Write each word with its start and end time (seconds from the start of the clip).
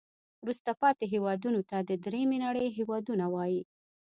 وروسته 0.43 0.71
پاتې 0.81 1.05
هیوادونو 1.13 1.61
ته 1.69 1.77
د 1.89 1.91
دریمې 2.05 2.37
نړۍ 2.45 2.67
هېوادونه 2.77 3.25
وایي. 3.33 3.61